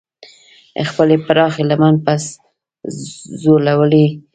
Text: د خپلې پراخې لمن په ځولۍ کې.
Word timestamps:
د 0.75 0.77
خپلې 0.89 1.15
پراخې 1.25 1.63
لمن 1.69 1.93
په 2.05 2.13
ځولۍ 3.41 3.85
کې. 3.91 4.05